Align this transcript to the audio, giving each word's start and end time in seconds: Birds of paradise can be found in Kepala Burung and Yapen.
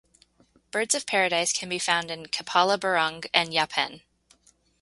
Birds 0.71 0.95
of 0.95 1.05
paradise 1.05 1.53
can 1.53 1.69
be 1.69 1.77
found 1.77 2.09
in 2.09 2.25
Kepala 2.25 2.75
Burung 2.79 3.27
and 3.35 3.49
Yapen. 3.53 4.01